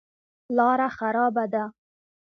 لاره 0.57 0.87
خرابه 0.97 1.45
ده. 1.53 1.63